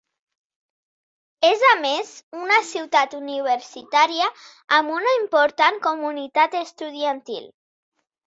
[1.49, 2.13] És a més
[2.45, 4.29] una ciutat universitària
[4.79, 7.47] amb una important comunitat estudiantil.